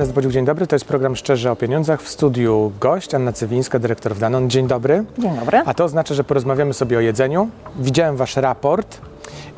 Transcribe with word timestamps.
Ernest 0.00 0.14
Bodziuk, 0.14 0.32
dzień 0.32 0.44
dobry. 0.44 0.66
To 0.66 0.76
jest 0.76 0.84
program 0.84 1.16
Szczerze 1.16 1.52
o 1.52 1.56
Pieniądzach. 1.56 2.02
W 2.02 2.08
studiu 2.08 2.72
gość 2.80 3.14
Anna 3.14 3.32
Cywińska, 3.32 3.78
dyrektor 3.78 4.14
w 4.14 4.18
Danon. 4.18 4.50
Dzień 4.50 4.66
dobry. 4.66 5.04
Dzień 5.18 5.36
dobry. 5.36 5.62
A 5.66 5.74
to 5.74 5.84
oznacza, 5.84 6.14
że 6.14 6.24
porozmawiamy 6.24 6.74
sobie 6.74 6.98
o 6.98 7.00
jedzeniu. 7.00 7.48
Widziałem 7.78 8.16
wasz 8.16 8.36
raport 8.36 9.00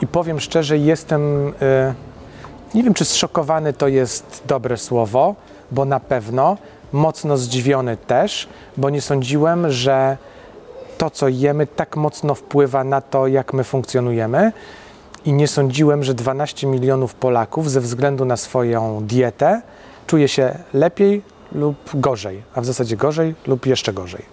i 0.01 0.07
powiem 0.07 0.41
szczerze, 0.41 0.79
jestem, 0.79 1.53
e, 1.63 1.95
nie 2.75 2.83
wiem 2.83 2.95
czy 2.95 3.05
zszokowany 3.05 3.73
to 3.73 3.89
jest 3.89 4.43
dobre 4.47 4.77
słowo, 4.77 5.35
bo 5.71 5.85
na 5.85 6.01
pewno 6.01 6.57
mocno 6.93 7.37
zdziwiony 7.37 7.97
też, 7.97 8.49
bo 8.77 8.91
nie 8.91 9.01
sądziłem, 9.01 9.71
że 9.71 10.17
to, 10.99 11.11
co 11.11 11.29
jemy, 11.29 11.67
tak 11.67 11.97
mocno 11.97 12.35
wpływa 12.35 12.85
na 12.85 13.01
to, 13.01 13.27
jak 13.27 13.53
my 13.53 13.65
funkcjonujemy. 13.65 14.53
I 15.25 15.33
nie 15.33 15.49
sądziłem, 15.49 16.05
że 16.05 16.15
12 16.15 16.67
milionów 16.67 17.15
Polaków 17.15 17.71
ze 17.71 17.81
względu 17.81 18.25
na 18.25 18.37
swoją 18.37 19.07
dietę 19.07 19.63
czuje 20.07 20.29
się 20.29 20.55
lepiej 20.75 21.23
lub 21.53 21.77
gorzej, 21.95 22.43
a 22.55 22.61
w 22.61 22.65
zasadzie 22.65 22.97
gorzej 22.97 23.35
lub 23.47 23.67
jeszcze 23.67 23.93
gorzej. 23.93 24.25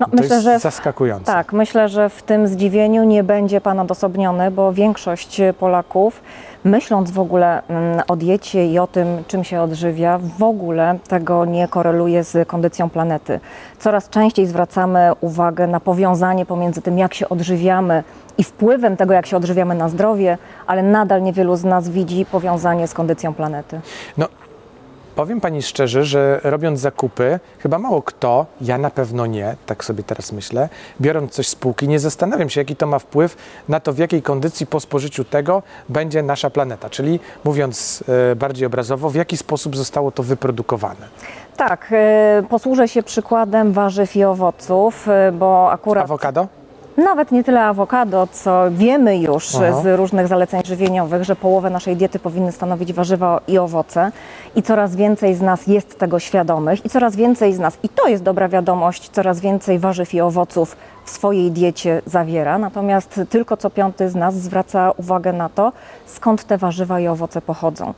No, 0.00 0.06
To 0.06 0.12
myślę, 0.16 0.34
jest 0.34 0.44
że 0.44 0.58
zaskakujące. 0.58 1.24
tak, 1.32 1.52
myślę, 1.52 1.88
że 1.88 2.08
w 2.08 2.22
tym 2.22 2.48
zdziwieniu 2.48 3.04
nie 3.04 3.24
będzie 3.24 3.60
Pan 3.60 3.80
odosobniony, 3.80 4.50
bo 4.50 4.72
większość 4.72 5.40
Polaków, 5.58 6.22
myśląc 6.64 7.10
w 7.10 7.18
ogóle 7.18 7.62
mm, 7.68 8.02
o 8.08 8.16
diecie 8.16 8.66
i 8.66 8.78
o 8.78 8.86
tym, 8.86 9.24
czym 9.28 9.44
się 9.44 9.60
odżywia, 9.62 10.18
w 10.38 10.42
ogóle 10.42 10.98
tego 11.08 11.44
nie 11.44 11.68
koreluje 11.68 12.24
z 12.24 12.48
kondycją 12.48 12.90
planety. 12.90 13.40
Coraz 13.78 14.08
częściej 14.08 14.46
zwracamy 14.46 15.10
uwagę 15.20 15.66
na 15.66 15.80
powiązanie 15.80 16.46
pomiędzy 16.46 16.82
tym, 16.82 16.98
jak 16.98 17.14
się 17.14 17.28
odżywiamy 17.28 18.04
i 18.38 18.44
wpływem 18.44 18.96
tego, 18.96 19.14
jak 19.14 19.26
się 19.26 19.36
odżywiamy 19.36 19.74
na 19.74 19.88
zdrowie, 19.88 20.38
ale 20.66 20.82
nadal 20.82 21.22
niewielu 21.22 21.56
z 21.56 21.64
nas 21.64 21.88
widzi 21.88 22.26
powiązanie 22.26 22.88
z 22.88 22.94
kondycją 22.94 23.34
planety. 23.34 23.80
No, 24.18 24.26
powiem 25.20 25.40
pani 25.40 25.62
szczerze, 25.62 26.04
że 26.04 26.40
robiąc 26.44 26.80
zakupy, 26.80 27.40
chyba 27.58 27.78
mało 27.78 28.02
kto, 28.02 28.46
ja 28.60 28.78
na 28.78 28.90
pewno 28.90 29.26
nie, 29.26 29.56
tak 29.66 29.84
sobie 29.84 30.02
teraz 30.02 30.32
myślę, 30.32 30.68
biorąc 31.00 31.32
coś 31.32 31.48
z 31.48 31.54
półki, 31.54 31.88
nie 31.88 31.98
zastanawiam 31.98 32.50
się, 32.50 32.60
jaki 32.60 32.76
to 32.76 32.86
ma 32.86 32.98
wpływ 32.98 33.36
na 33.68 33.80
to, 33.80 33.92
w 33.92 33.98
jakiej 33.98 34.22
kondycji 34.22 34.66
po 34.66 34.80
spożyciu 34.80 35.24
tego 35.24 35.62
będzie 35.88 36.22
nasza 36.22 36.50
planeta. 36.50 36.90
Czyli 36.90 37.20
mówiąc 37.44 38.04
e, 38.32 38.36
bardziej 38.36 38.66
obrazowo, 38.66 39.10
w 39.10 39.14
jaki 39.14 39.36
sposób 39.36 39.76
zostało 39.76 40.10
to 40.10 40.22
wyprodukowane. 40.22 41.08
Tak, 41.56 41.86
e, 41.92 42.42
posłużę 42.48 42.88
się 42.88 43.02
przykładem 43.02 43.72
warzyw 43.72 44.16
i 44.16 44.24
owoców, 44.24 45.08
e, 45.08 45.32
bo 45.32 45.72
akurat. 45.72 46.04
Awokado? 46.04 46.59
Nawet 47.04 47.32
nie 47.32 47.44
tyle 47.44 47.64
awokado, 47.64 48.28
co 48.32 48.62
wiemy 48.70 49.18
już 49.18 49.54
Aha. 49.54 49.82
z 49.82 49.98
różnych 49.98 50.28
zaleceń 50.28 50.60
żywieniowych, 50.64 51.24
że 51.24 51.36
połowę 51.36 51.70
naszej 51.70 51.96
diety 51.96 52.18
powinny 52.18 52.52
stanowić 52.52 52.92
warzywa 52.92 53.40
i 53.48 53.58
owoce 53.58 54.12
i 54.56 54.62
coraz 54.62 54.96
więcej 54.96 55.34
z 55.34 55.40
nas 55.40 55.66
jest 55.66 55.98
tego 55.98 56.18
świadomych 56.18 56.84
i 56.86 56.88
coraz 56.88 57.16
więcej 57.16 57.52
z 57.52 57.58
nas, 57.58 57.78
i 57.82 57.88
to 57.88 58.08
jest 58.08 58.22
dobra 58.22 58.48
wiadomość, 58.48 59.08
coraz 59.10 59.40
więcej 59.40 59.78
warzyw 59.78 60.14
i 60.14 60.20
owoców 60.20 60.76
w 61.04 61.10
swojej 61.10 61.50
diecie 61.50 62.02
zawiera, 62.06 62.58
natomiast 62.58 63.20
tylko 63.30 63.56
co 63.56 63.70
piąty 63.70 64.08
z 64.08 64.14
nas 64.14 64.34
zwraca 64.34 64.90
uwagę 64.96 65.32
na 65.32 65.48
to, 65.48 65.72
skąd 66.06 66.44
te 66.44 66.58
warzywa 66.58 67.00
i 67.00 67.08
owoce 67.08 67.42
pochodzą. 67.42 67.94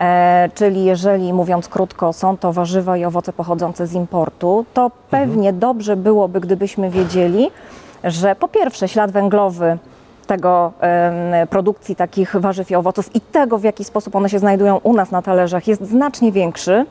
E, 0.00 0.48
czyli 0.54 0.84
jeżeli 0.84 1.32
mówiąc 1.32 1.68
krótko, 1.68 2.12
są 2.12 2.36
to 2.36 2.52
warzywa 2.52 2.96
i 2.96 3.04
owoce 3.04 3.32
pochodzące 3.32 3.86
z 3.86 3.92
importu, 3.92 4.64
to 4.74 4.90
pewnie 5.10 5.52
dobrze 5.52 5.96
byłoby, 5.96 6.40
gdybyśmy 6.40 6.90
wiedzieli, 6.90 7.50
że 8.06 8.36
po 8.36 8.48
pierwsze 8.48 8.88
ślad 8.88 9.10
węglowy 9.10 9.78
tego 10.26 10.72
produkcji 11.50 11.96
takich 11.96 12.36
warzyw 12.36 12.70
i 12.70 12.74
owoców 12.74 13.16
i 13.16 13.20
tego, 13.20 13.58
w 13.58 13.64
jaki 13.64 13.84
sposób 13.84 14.16
one 14.16 14.28
się 14.28 14.38
znajdują 14.38 14.76
u 14.82 14.92
nas 14.92 15.10
na 15.10 15.22
talerzach 15.22 15.68
jest 15.68 15.88
znacznie 15.88 16.32
większy 16.32 16.86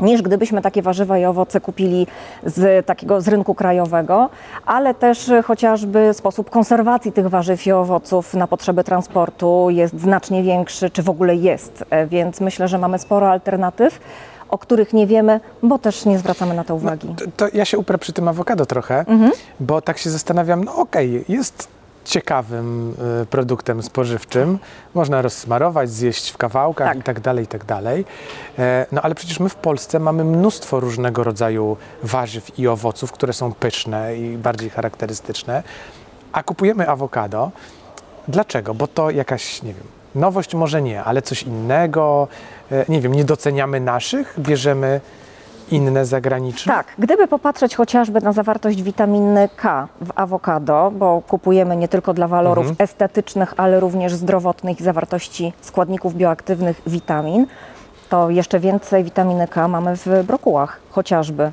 niż 0.00 0.22
gdybyśmy 0.22 0.62
takie 0.62 0.82
warzywa 0.82 1.18
i 1.18 1.24
owoce 1.24 1.60
kupili 1.60 2.06
z 2.44 2.86
takiego 2.86 3.20
z 3.20 3.28
rynku 3.28 3.54
krajowego, 3.54 4.28
ale 4.66 4.94
też 4.94 5.30
chociażby 5.44 6.14
sposób 6.14 6.50
konserwacji 6.50 7.12
tych 7.12 7.28
warzyw 7.28 7.66
i 7.66 7.72
owoców 7.72 8.34
na 8.34 8.46
potrzeby 8.46 8.84
transportu 8.84 9.70
jest 9.70 10.00
znacznie 10.00 10.42
większy, 10.42 10.90
czy 10.90 11.02
w 11.02 11.10
ogóle 11.10 11.36
jest, 11.36 11.84
E, 11.90 12.06
więc 12.06 12.40
myślę, 12.40 12.68
że 12.68 12.78
mamy 12.78 12.98
sporo 12.98 13.30
alternatyw, 13.30 14.00
o 14.48 14.58
których 14.58 14.92
nie 14.92 15.06
wiemy, 15.06 15.40
bo 15.62 15.78
też 15.78 16.04
nie 16.04 16.18
zwracamy 16.18 16.54
na 16.54 16.64
to 16.64 16.74
uwagi. 16.74 17.08
To, 17.08 17.24
to 17.36 17.56
ja 17.56 17.64
się 17.64 17.78
uprę 17.78 17.98
przy 17.98 18.12
tym 18.12 18.28
awokado 18.28 18.66
trochę, 18.66 19.04
bo 19.60 19.80
tak 19.82 19.98
się 19.98 20.10
zastanawiam, 20.10 20.64
no 20.64 20.76
okej, 20.76 21.24
jest 21.28 21.68
ciekawym 22.04 22.94
y, 23.22 23.26
produktem 23.26 23.82
spożywczym, 23.82 24.58
można 24.94 25.22
rozsmarować, 25.22 25.90
zjeść 25.90 26.30
w 26.30 26.36
kawałkach 26.36 26.88
Tak. 26.88 26.98
i 26.98 27.02
tak 27.02 27.20
dalej, 27.20 27.44
i 27.44 27.46
tak 27.46 27.64
dalej. 27.64 28.04
E, 28.58 28.86
no 28.92 29.02
ale 29.02 29.14
przecież 29.14 29.40
my 29.40 29.48
w 29.48 29.54
Polsce 29.54 29.98
mamy 29.98 30.24
mnóstwo 30.24 30.80
różnego 30.80 31.24
rodzaju 31.24 31.76
warzyw 32.02 32.58
i 32.58 32.68
owoców, 32.68 33.12
które 33.12 33.32
są 33.32 33.52
pyszne 33.52 34.16
i 34.16 34.38
bardziej 34.38 34.70
charakterystyczne, 34.70 35.62
a 36.32 36.42
kupujemy 36.42 36.88
awokado. 36.88 37.50
Dlaczego? 38.28 38.74
Bo 38.74 38.86
to 38.86 39.10
jakaś, 39.10 39.62
nie 39.62 39.74
wiem, 39.74 39.86
nowość 40.16 40.54
może 40.54 40.82
nie, 40.82 41.04
ale 41.04 41.22
coś 41.22 41.42
innego, 41.42 42.28
e, 42.72 42.84
nie 42.88 43.00
wiem, 43.00 43.12
nie 43.14 43.24
doceniamy 43.24 43.80
naszych, 43.80 44.34
bierzemy 44.38 45.00
inne 45.70 46.06
zagraniczne. 46.06 46.74
Tak, 46.74 46.86
gdyby 46.98 47.28
popatrzeć 47.28 47.76
chociażby 47.76 48.20
na 48.20 48.32
zawartość 48.32 48.82
witaminy 48.82 49.48
K 49.56 49.88
w 50.00 50.10
awokado, 50.14 50.92
bo 50.94 51.22
kupujemy 51.28 51.76
nie 51.76 51.88
tylko 51.88 52.14
dla 52.14 52.28
walorów 52.28 52.66
Mhm. 52.68 52.76
estetycznych, 52.78 53.54
ale 53.56 53.80
również 53.80 54.14
zdrowotnych 54.14 54.80
i 54.80 54.84
zawartości 54.84 55.52
składników 55.60 56.14
bioaktywnych 56.14 56.82
witamin, 56.86 57.46
to 58.08 58.30
jeszcze 58.30 58.60
więcej 58.60 59.04
witaminy 59.04 59.48
K 59.48 59.68
mamy 59.68 59.96
w 59.96 60.06
brokułach 60.26 60.80
chociażby. 60.90 61.52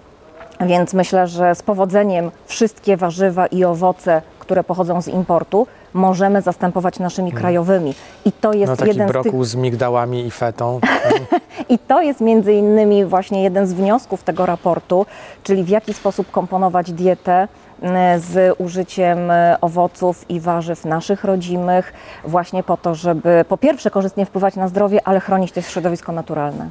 Więc 0.62 0.94
myślę, 0.94 1.28
że 1.28 1.56
z 1.56 1.62
powodzeniem 1.64 2.32
wszystkie 2.46 2.98
warzywa 2.98 3.48
i 3.48 3.64
owoce, 3.64 4.22
które 4.40 4.64
pochodzą 4.64 5.02
z 5.02 5.08
importu, 5.08 5.68
możemy 5.94 6.42
zastępować 6.42 7.00
naszymi 7.00 7.32
krajowymi. 7.32 7.94
I 8.26 8.32
to 8.32 8.54
jest 8.54 8.70
No 8.72 8.76
taki 8.78 8.90
jeden 8.90 9.10
z 9.10 9.12
tych 9.12 9.22
brokuł 9.22 9.44
z 9.44 9.56
migdałami 9.56 10.26
i 10.26 10.32
fetą. 10.32 10.80
i 11.70 11.80
to 11.80 12.02
jest 12.02 12.22
między 12.22 12.54
innymi 12.54 13.06
właśnie 13.06 13.44
jeden 13.44 13.68
z 13.68 13.74
wniosków 13.74 14.24
tego 14.24 14.46
raportu, 14.46 15.06
czyli 15.44 15.64
w 15.64 15.70
jaki 15.70 15.94
sposób 15.94 16.32
komponować 16.32 16.92
dietę 16.92 17.48
m, 17.82 18.20
z 18.20 18.56
użyciem 18.60 19.32
e, 19.32 19.58
owoców 19.62 20.30
i 20.30 20.40
warzyw 20.40 20.86
naszych 20.86 21.24
rodzimych, 21.24 21.94
właśnie 22.24 22.64
po 22.64 22.78
to, 22.78 22.96
żeby 22.96 23.46
po 23.50 23.58
pierwsze 23.58 23.92
korzystnie 23.92 24.26
wpływać 24.26 24.56
na 24.56 24.68
zdrowie, 24.68 25.00
ale 25.08 25.20
chronić 25.20 25.52
też 25.52 25.66
środowisko 25.66 26.12
naturalne. 26.12 26.70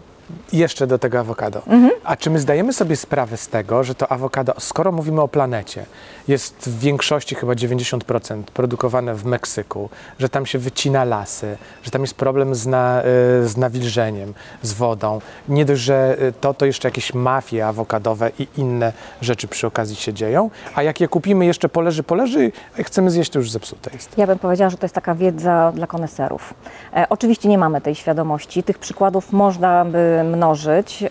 I 0.52 0.58
jeszcze 0.58 0.86
do 0.86 0.98
tego 0.98 1.18
awokado. 1.18 1.62
A 2.04 2.16
czy 2.16 2.30
my 2.30 2.40
zdajemy 2.40 2.72
sobie 2.72 2.96
sprawę 2.96 3.36
z 3.36 3.48
tego, 3.48 3.84
że 3.84 3.94
to 3.94 4.12
awokado, 4.12 4.54
skoro 4.58 4.92
mówimy 4.92 5.20
o 5.20 5.28
planecie, 5.28 5.86
jest 6.28 6.54
w 6.70 6.78
większości 6.78 7.34
chyba 7.34 7.52
90% 7.52 8.42
produkowane 8.42 9.14
w 9.14 9.24
Meksyku, 9.24 9.88
że 10.18 10.28
tam 10.28 10.46
się 10.46 10.58
wycina 10.58 11.04
lasy, 11.04 11.56
że 11.82 11.90
tam 11.90 12.02
jest 12.02 12.14
problem 12.14 12.54
z, 12.54 12.66
na, 12.66 13.00
y, 13.00 13.48
z 13.48 13.56
nawilżeniem, 13.56 14.34
z 14.62 14.72
wodą. 14.72 15.20
Nie 15.48 15.64
dość, 15.64 15.82
że 15.82 16.16
y, 16.22 16.32
to, 16.40 16.54
to 16.54 16.66
jeszcze 16.66 16.88
jakieś 16.88 17.14
mafie 17.14 17.66
awokadowe 17.66 18.30
i 18.38 18.48
inne 18.56 18.92
rzeczy 19.20 19.48
przy 19.48 19.66
okazji 19.66 19.96
się 19.96 20.12
dzieją, 20.12 20.50
a 20.74 20.82
jak 20.82 21.00
je 21.00 21.08
kupimy 21.08 21.46
jeszcze 21.46 21.68
poleży, 21.68 22.02
poleży, 22.02 22.52
a 22.80 22.82
chcemy 22.82 23.10
zjeść, 23.10 23.30
to 23.30 23.38
już 23.38 23.50
zepsute 23.50 23.90
jest. 23.92 24.18
Ja 24.18 24.26
bym 24.26 24.38
powiedziała, 24.38 24.70
że 24.70 24.76
to 24.76 24.84
jest 24.84 24.94
taka 24.94 25.14
wiedza 25.14 25.72
dla 25.74 25.86
koneserów. 25.86 26.54
E, 26.96 27.06
oczywiście 27.08 27.48
nie 27.48 27.58
mamy 27.58 27.80
tej 27.80 27.94
świadomości. 27.94 28.62
Tych 28.62 28.78
przykładów 28.78 29.32
można 29.32 29.84
by 29.84 30.11
mnożyć 30.24 31.04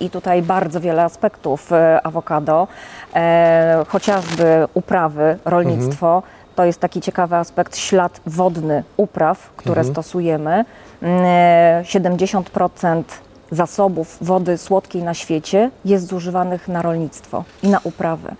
i 0.00 0.10
tutaj 0.10 0.42
bardzo 0.42 0.80
wiele 0.80 1.04
aspektów 1.04 1.72
e, 1.72 2.06
awokado, 2.06 2.68
e, 3.14 3.84
chociażby 3.88 4.68
uprawy, 4.74 5.38
rolnictwo. 5.44 6.22
To 6.54 6.64
jest 6.64 6.80
taki 6.80 7.00
ciekawy 7.00 7.36
aspekt, 7.36 7.76
ślad 7.76 8.20
wodny 8.26 8.84
upraw, 8.96 9.50
które 9.56 9.84
stosujemy. 9.84 10.64
Mm, 11.02 11.22
e, 11.24 11.82
70% 11.84 13.02
zasobów 13.50 14.18
wody 14.20 14.58
słodkiej 14.58 15.02
na 15.02 15.14
świecie 15.14 15.70
jest 15.84 16.06
zużywanych 16.06 16.68
na 16.68 16.82
rolnictwo 16.82 17.44
i 17.62 17.68
na 17.68 17.78
uprawy. 17.84 18.34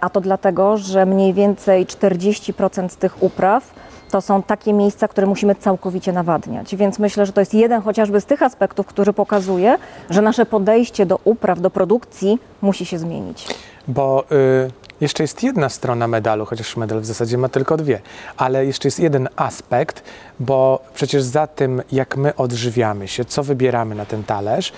A 0.00 0.10
to 0.12 0.20
dlatego, 0.20 0.76
że 0.76 1.06
mniej 1.06 1.34
więcej 1.34 1.86
40% 1.86 2.92
z 2.92 2.96
tych 2.96 3.22
upraw 3.22 3.74
to 4.12 4.20
są 4.20 4.42
takie 4.42 4.72
miejsca, 4.72 5.08
które 5.08 5.26
musimy 5.26 5.54
całkowicie 5.54 6.12
nawadniać. 6.12 6.76
Więc 6.76 6.98
myślę, 6.98 7.26
że 7.26 7.32
to 7.32 7.40
jest 7.40 7.54
jeden 7.54 7.82
chociażby 7.82 8.20
z 8.20 8.24
tych 8.24 8.42
aspektów, 8.42 8.86
który 8.86 9.12
pokazuje, 9.12 9.78
że 10.10 10.22
nasze 10.22 10.46
podejście 10.46 11.06
do 11.06 11.18
upraw, 11.24 11.60
do 11.60 11.70
produkcji 11.70 12.38
musi 12.62 12.86
się 12.86 12.98
zmienić. 12.98 13.46
Bo 13.88 14.24
y, 14.32 14.70
jeszcze 15.00 15.24
jest 15.24 15.42
jedna 15.42 15.68
strona 15.68 16.08
medalu, 16.08 16.46
chociaż 16.46 16.76
medal 16.76 17.00
w 17.00 17.06
zasadzie 17.06 17.38
ma 17.38 17.48
tylko 17.48 17.76
dwie, 17.76 18.00
ale 18.36 18.66
jeszcze 18.66 18.88
jest 18.88 19.00
jeden 19.00 19.28
aspekt, 19.36 20.02
bo 20.40 20.82
przecież 20.94 21.22
za 21.22 21.46
tym, 21.46 21.82
jak 21.92 22.16
my 22.16 22.36
odżywiamy 22.36 23.08
się, 23.08 23.24
co 23.24 23.42
wybieramy 23.42 23.94
na 23.94 24.04
ten 24.04 24.24
talerz, 24.24 24.72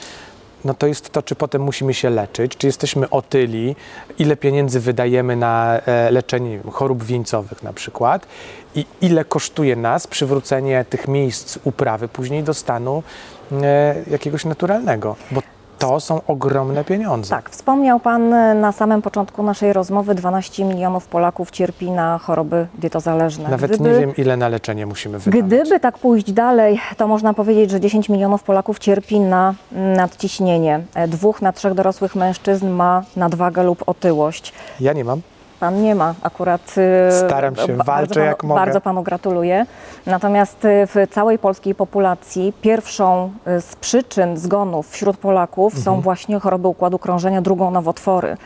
no 0.64 0.74
to 0.74 0.86
jest 0.86 1.10
to, 1.10 1.22
czy 1.22 1.34
potem 1.34 1.62
musimy 1.62 1.94
się 1.94 2.10
leczyć, 2.10 2.56
czy 2.56 2.66
jesteśmy 2.66 3.10
otyli, 3.10 3.76
ile 4.18 4.36
pieniędzy 4.36 4.80
wydajemy 4.80 5.36
na 5.36 5.80
e, 5.86 6.10
leczenie 6.10 6.60
chorób 6.72 7.04
wieńcowych 7.04 7.62
na 7.62 7.72
przykład 7.72 8.26
i 8.74 8.86
ile 9.00 9.24
kosztuje 9.24 9.76
nas 9.76 10.06
przywrócenie 10.06 10.84
tych 10.90 11.08
miejsc 11.08 11.58
uprawy 11.64 12.08
później 12.08 12.42
do 12.42 12.54
stanu 12.54 13.02
e, 13.52 13.94
jakiegoś 14.10 14.44
naturalnego, 14.44 15.16
bo 15.30 15.42
to 15.88 16.00
są 16.00 16.20
ogromne 16.26 16.84
pieniądze. 16.84 17.30
Tak, 17.30 17.50
wspomniał 17.50 18.00
Pan 18.00 18.32
e, 18.34 18.54
na 18.54 18.72
samym 18.72 19.02
początku 19.02 19.42
naszej 19.42 19.72
rozmowy, 19.72 20.14
12 20.14 20.64
milionów 20.64 21.06
Polaków 21.06 21.50
cierpi 21.50 21.90
na 21.90 22.18
choroby 22.18 22.66
dietozależne. 22.78 23.48
Nawet 23.48 23.80
nie 23.80 23.90
wiem, 23.90 24.16
ile 24.16 24.36
na 24.36 24.48
leczenie 24.48 24.86
musimy 24.86 25.18
wydać. 25.18 25.42
Gdyby 25.42 25.80
tak 25.80 25.98
pójść 25.98 26.32
dalej, 26.32 26.80
to 26.96 27.08
można 27.08 27.34
powiedzieć, 27.34 27.70
że 27.70 27.80
10 27.80 28.08
milionów 28.08 28.42
Polaków 28.42 28.78
cierpi 28.78 29.20
na 29.20 29.54
nadciśnienie. 29.72 30.80
E, 30.94 31.08
Dwóch 31.08 31.42
na 31.42 31.52
trzech 31.52 31.74
dorosłych 31.74 32.14
mężczyzn 32.14 32.68
ma 32.68 33.02
nadwagę 33.16 33.62
lub 33.62 33.82
otyłość. 33.88 34.52
Ja 34.80 34.92
nie 34.92 35.04
mam. 35.04 35.20
Pan 35.64 35.82
nie 35.82 35.94
ma 35.94 36.14
akurat. 36.22 36.74
y, 36.78 37.12
Staram 37.26 37.56
się, 37.56 37.72
ba- 37.76 37.84
walczę 37.84 37.84
bardzo 37.84 38.14
panu, 38.14 38.26
jak 38.26 38.44
mogę. 38.44 38.60
Bardzo 38.60 38.80
panu 38.80 39.02
gratuluję. 39.02 39.66
Natomiast 40.06 40.64
y, 40.64 40.86
w 40.86 40.94
całej 41.10 41.38
polskiej 41.38 41.74
populacji 41.74 42.52
pierwszą 42.60 43.30
y, 43.48 43.60
z 43.60 43.76
przyczyn 43.76 44.36
zgonów 44.36 44.90
wśród 44.90 45.16
Polaków 45.16 45.72
Mhm. 45.76 45.84
są 45.84 46.00
właśnie 46.00 46.40
choroby 46.40 46.68
układu 46.68 46.98
krążenia, 46.98 47.42
drugą 47.42 47.70
nowotwory. 47.70 48.36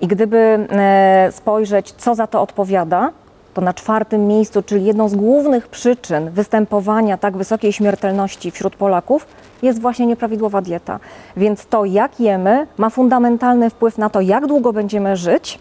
I 0.00 0.06
gdyby 0.06 0.36
e, 0.70 1.28
spojrzeć, 1.32 1.92
co 1.92 2.14
za 2.14 2.26
to 2.26 2.42
odpowiada, 2.42 3.10
to 3.54 3.60
na 3.60 3.74
czwartym 3.74 4.26
miejscu, 4.26 4.62
czyli 4.62 4.84
jedną 4.84 5.08
z 5.08 5.14
głównych 5.14 5.68
przyczyn 5.68 6.30
występowania 6.30 7.18
tak 7.18 7.36
wysokiej 7.36 7.72
śmiertelności 7.72 8.50
wśród 8.50 8.76
Polaków, 8.76 9.26
jest 9.62 9.80
właśnie 9.80 10.06
nieprawidłowa 10.06 10.60
dieta. 10.62 10.98
Więc 11.36 11.66
to, 11.66 11.84
jak 11.84 12.20
jemy, 12.20 12.66
ma 12.78 12.90
fundamentalny 12.90 13.70
wpływ 13.70 13.98
na 13.98 14.10
to, 14.10 14.20
jak 14.20 14.46
długo 14.46 14.72
będziemy 14.72 15.16
żyć 15.16 15.58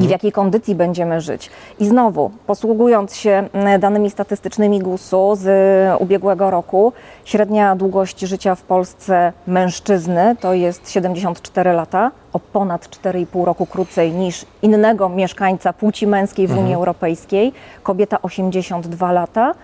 i 0.00 0.06
w 0.06 0.10
jakiej 0.10 0.32
kondycji 0.32 0.74
będziemy 0.74 1.20
żyć. 1.20 1.50
I 1.78 1.86
znowu, 1.86 2.30
posługując 2.46 3.16
się 3.16 3.48
mm, 3.52 3.80
danymi 3.80 4.10
statystycznymi 4.10 4.80
GUS-u 4.80 5.36
z 5.36 5.46
y, 5.46 5.98
ubiegłego 5.98 6.50
roku, 6.50 6.92
średnia 7.24 7.76
długość 7.76 8.20
życia 8.20 8.54
w 8.54 8.62
Polsce 8.62 9.32
mężczyzny 9.46 10.36
to 10.40 10.54
jest 10.54 10.90
74 10.90 11.72
lata, 11.72 12.10
o 12.32 12.40
ponad 12.40 12.88
4,5 12.88 13.44
roku 13.44 13.66
krócej 13.66 14.12
niż 14.12 14.46
innego 14.62 15.08
mieszkańca 15.08 15.72
płci 15.72 16.06
męskiej 16.06 16.46
w 16.46 16.58
Unii 16.58 16.74
Europejskiej, 16.74 17.52
kobieta 17.82 18.22
82 18.22 19.12
lata. 19.12 19.54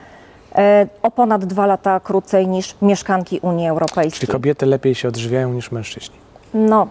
e, 0.54 0.86
O 1.02 1.10
ponad 1.10 1.44
2 1.44 1.66
lata 1.66 2.00
krócej 2.00 2.48
niż 2.48 2.74
mieszkanki 2.82 3.40
Unii 3.42 3.68
Europejskiej. 3.68 4.20
Czyli 4.20 4.32
kobiety 4.32 4.66
lepiej 4.66 4.94
się 4.94 5.08
odżywiają 5.08 5.52
niż 5.52 5.72
mężczyźni. 5.72 6.16
No, 6.54 6.86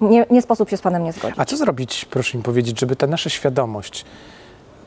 nie, 0.00 0.26
nie 0.30 0.42
sposób 0.42 0.70
się 0.70 0.76
z 0.76 0.80
Panem 0.80 1.04
nie 1.04 1.12
zgodzić. 1.12 1.38
A 1.38 1.44
co 1.44 1.56
zrobić, 1.56 2.04
proszę 2.04 2.38
mi 2.38 2.44
powiedzieć, 2.44 2.80
żeby 2.80 2.96
ta 2.96 3.06
nasza 3.06 3.30
świadomość 3.30 4.04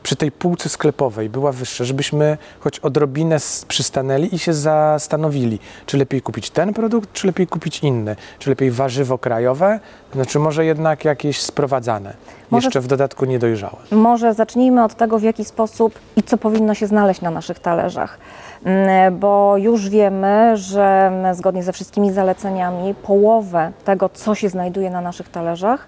przy 0.02 0.16
tej 0.16 0.32
półce 0.32 0.68
sklepowej 0.68 1.28
była 1.30 1.52
wyższa, 1.52 1.84
żebyśmy 1.84 2.38
choć 2.60 2.78
odrobinę 2.78 3.36
przystanęli 3.68 4.34
i 4.34 4.38
się 4.38 4.54
zastanowili, 4.54 5.58
czy 5.86 5.96
lepiej 5.98 6.22
kupić 6.22 6.50
ten 6.50 6.74
produkt, 6.74 7.12
czy 7.12 7.26
lepiej 7.26 7.46
kupić 7.46 7.78
inny, 7.80 8.16
czy 8.38 8.50
lepiej 8.50 8.70
warzywo 8.70 9.18
krajowe, 9.18 9.80
znaczy 10.14 10.38
może 10.38 10.64
jednak 10.64 11.04
jakieś 11.04 11.40
sprowadzane, 11.40 12.14
Może- 12.50 12.66
jeszcze 12.66 12.80
w 12.80 12.86
dodatku 12.86 13.24
niedojrzałe. 13.24 13.76
Może 13.90 14.34
zacznijmy 14.34 14.84
od 14.84 14.94
tego, 14.94 15.18
w 15.18 15.22
jaki 15.22 15.44
sposób 15.44 15.98
i 16.16 16.22
co 16.22 16.38
powinno 16.38 16.74
się 16.74 16.86
znaleźć 16.86 17.20
na 17.20 17.30
naszych 17.30 17.58
talerzach. 17.58 18.18
Mm, 18.64 19.18
Bo 19.18 19.56
już 19.56 19.88
wiemy, 19.88 20.56
że 20.56 21.12
zgodnie 21.34 21.62
ze 21.62 21.72
wszystkimi 21.72 22.12
zaleceniami 22.12 22.94
połowę 22.94 23.72
tego, 23.84 24.08
co 24.08 24.34
się 24.34 24.48
znajduje 24.48 24.90
na 24.90 25.00
naszych 25.00 25.28
talerzach, 25.28 25.86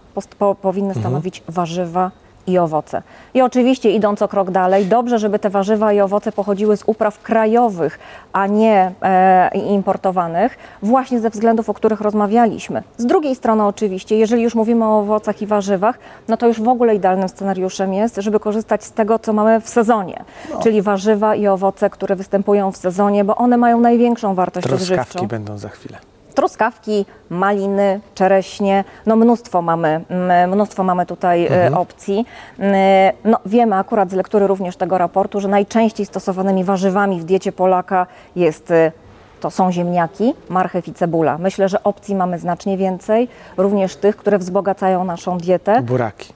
powinny 0.62 0.94
stanowić 0.94 1.42
warzywa 1.48 2.10
i 2.46 2.58
owoce. 2.58 3.02
I 3.34 3.42
oczywiście 3.42 3.90
idąc 3.90 4.22
o 4.22 4.28
krok 4.28 4.50
dalej, 4.50 4.86
dobrze, 4.86 5.18
żeby 5.18 5.38
te 5.38 5.50
warzywa 5.50 5.92
i 5.92 6.00
owoce 6.00 6.32
pochodziły 6.32 6.76
z 6.76 6.82
upraw 6.86 7.22
krajowych, 7.22 7.98
a 8.32 8.46
nie 8.46 8.92
e, 9.02 9.50
importowanych, 9.58 10.58
właśnie 10.82 11.20
ze 11.20 11.30
względów, 11.30 11.70
o 11.70 11.74
których 11.74 12.00
rozmawialiśmy. 12.00 12.82
Z 12.96 13.06
drugiej 13.06 13.34
strony 13.34 13.64
oczywiście, 13.64 14.18
jeżeli 14.18 14.42
już 14.42 14.54
mówimy 14.54 14.84
o 14.84 14.98
owocach 14.98 15.42
i 15.42 15.46
warzywach, 15.46 15.98
no 16.28 16.36
to 16.36 16.48
już 16.48 16.60
w 16.60 16.68
ogóle 16.68 16.94
idealnym 16.94 17.28
scenariuszem 17.28 17.94
jest, 17.94 18.16
żeby 18.16 18.40
korzystać 18.40 18.84
z 18.84 18.92
tego, 18.92 19.18
co 19.18 19.32
mamy 19.32 19.60
w 19.60 19.68
sezonie, 19.68 20.24
czyli 20.62 20.82
warzywa 20.82 21.34
i 21.34 21.46
owoce, 21.46 21.90
które 21.90 22.16
występują 22.16 22.72
w 22.72 22.76
sezonie, 22.76 23.24
bo 23.24 23.36
one 23.36 23.56
mają 23.56 23.80
największą 23.80 24.34
wartość 24.34 24.66
odżywczą 24.66 24.94
Truskawki 24.94 25.26
będą 25.26 25.58
za 25.58 25.68
chwilę. 25.68 26.13
Truskawki, 26.34 27.06
maliny, 27.30 28.00
czereśnie, 28.14 28.84
no 29.06 29.16
mnóstwo 29.16 29.62
mamy, 29.62 30.00
mnóstwo 30.48 30.84
mamy 30.84 31.06
tutaj 31.06 31.46
e, 31.46 31.76
opcji. 31.76 32.26
Mm, 32.58 32.74
No, 33.24 33.38
wiemy 33.46 33.76
akurat 33.76 34.10
z 34.10 34.12
lektury 34.12 34.46
również 34.46 34.76
tego 34.76 34.98
raportu, 34.98 35.40
że 35.40 35.48
najczęściej 35.48 36.06
stosowanymi 36.06 36.64
warzywami 36.64 37.20
w 37.20 37.24
diecie 37.24 37.52
Polaka 37.52 38.06
jest 38.36 38.70
e, 38.70 38.92
to 39.40 39.50
są 39.50 39.72
ziemniaki, 39.72 40.34
marchew 40.48 40.88
i 40.88 40.94
cebula. 40.94 41.38
Myślę, 41.38 41.68
że 41.68 41.82
opcji 41.82 42.14
mamy 42.14 42.38
znacznie 42.38 42.76
więcej, 42.76 43.28
również 43.56 43.96
tych, 43.96 44.16
które 44.16 44.38
wzbogacają 44.38 45.04
naszą 45.04 45.38
dietę. 45.38 45.82
Buraki. 45.82 46.32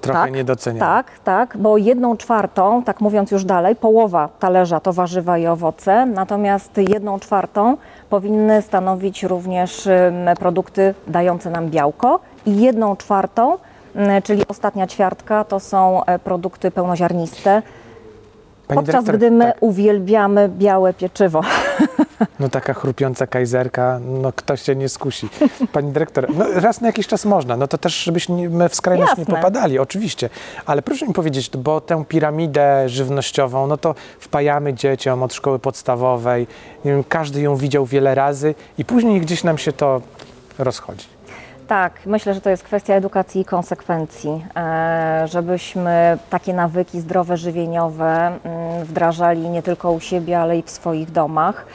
Trochę 0.00 0.30
niedoceniane. 0.30 0.80
Tak, 0.80 1.06
tak, 1.24 1.56
bo 1.56 1.76
jedną 1.76 2.16
czwartą, 2.16 2.82
tak 2.82 3.00
mówiąc 3.00 3.30
już 3.30 3.44
dalej, 3.44 3.76
połowa 3.76 4.28
talerza 4.38 4.80
to 4.80 4.92
warzywa 4.92 5.38
i 5.38 5.46
owoce, 5.46 6.06
natomiast 6.06 6.78
jedną 6.88 7.18
czwartą 7.20 7.76
powinny 8.10 8.62
stanowić 8.62 9.22
również 9.22 9.88
produkty 10.38 10.94
dające 11.06 11.50
nam 11.50 11.68
białko 11.68 12.20
i 12.46 12.60
jedną 12.60 12.96
czwartą, 12.96 13.58
ym, 13.96 14.22
czyli 14.22 14.42
ostatnia 14.48 14.86
ćwiartka, 14.86 15.44
to 15.44 15.60
są 15.60 16.04
e, 16.04 16.18
produkty 16.18 16.70
pełnoziarniste, 16.70 17.62
Pani 18.66 18.80
podczas 18.80 19.04
dyrektor, 19.04 19.16
gdy 19.16 19.30
my 19.30 19.44
tak, 19.44 19.56
uwielbiamy 19.60 20.48
białe 20.48 20.94
pieczywo. 20.94 21.40
no 22.40 22.48
taka 22.48 22.74
chrupiąca 22.74 23.26
kajzerka, 23.26 24.00
no 24.04 24.32
ktoś 24.32 24.62
się 24.62 24.76
nie 24.76 24.88
skusi. 24.88 25.28
Pani 25.72 25.92
dyrektor, 25.92 26.26
no 26.34 26.44
raz 26.54 26.80
na 26.80 26.86
jakiś 26.86 27.06
czas 27.06 27.24
można, 27.24 27.56
no 27.56 27.66
to 27.68 27.78
też 27.78 28.04
żebyśmy 28.04 28.68
w 28.68 28.74
skrajność 28.74 29.16
nie 29.16 29.20
Jasne. 29.20 29.36
popadali, 29.36 29.78
oczywiście. 29.78 30.30
Ale 30.66 30.82
proszę 30.82 31.06
mi 31.06 31.14
powiedzieć, 31.14 31.50
bo 31.56 31.80
tę 31.80 32.04
piramidę 32.08 32.88
żywnościową, 32.88 33.66
no 33.66 33.76
to 33.76 33.94
wpajamy 34.20 34.74
dzieciom 34.74 35.22
od 35.22 35.34
szkoły 35.34 35.58
podstawowej, 35.58 36.46
nie 36.84 36.90
wiem, 36.92 37.04
każdy 37.04 37.40
ją 37.40 37.56
widział 37.56 37.86
wiele 37.86 38.14
razy 38.14 38.54
i 38.78 38.84
później 38.84 39.20
gdzieś 39.20 39.44
nam 39.44 39.58
się 39.58 39.72
to 39.72 40.00
rozchodzi. 40.58 41.19
Tak, 41.70 41.92
myślę, 42.06 42.34
że 42.34 42.40
to 42.40 42.50
jest 42.50 42.62
kwestia 42.62 42.94
edukacji 42.94 43.40
i 43.40 43.44
konsekwencji, 43.44 44.44
e, 44.56 45.22
żebyśmy 45.28 46.18
takie 46.30 46.54
nawyki 46.54 47.00
zdrowe, 47.00 47.36
żywieniowe 47.36 48.26
mm, 48.44 48.84
wdrażali 48.84 49.48
nie 49.48 49.62
tylko 49.62 49.92
u 49.92 50.00
siebie, 50.00 50.40
ale 50.40 50.58
i 50.58 50.62
w 50.62 50.70
swoich 50.70 51.10
domach. 51.10 51.66